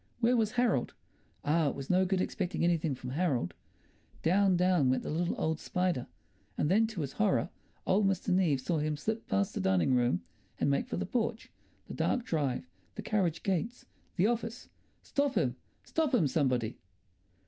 [0.19, 0.95] Where was Harold?
[1.45, 3.53] Ah, it was no good expecting anything from Harold.
[4.23, 6.07] Down, down went the little old spider,
[6.57, 7.51] and then, to his horror,
[7.85, 8.29] old Mr.
[8.33, 10.23] Neave saw him slip past the dining room
[10.59, 11.51] and make for the porch,
[11.87, 13.85] the dark drive, the carriage gates,
[14.15, 14.69] the office.
[15.03, 16.79] Stop him, stop him, somebody!